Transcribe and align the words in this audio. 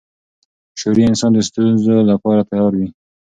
شعوري 0.79 1.03
انسان 1.07 1.31
د 1.33 1.39
ستونزو 1.49 1.93
لپاره 2.11 2.47
تیار 2.49 2.71
وي. 2.79 2.87